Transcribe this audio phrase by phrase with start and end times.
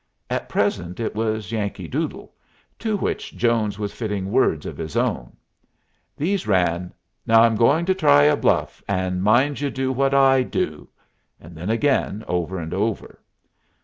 [0.31, 2.33] At present it was "Yankee Doodle,"
[2.79, 5.37] to which Jones was fitting words of his own.
[6.17, 6.91] These ran,
[7.27, 8.81] "Now I'm going to try a bluff.
[8.87, 10.89] And mind you do what I do";
[11.39, 13.21] and then again, over and over.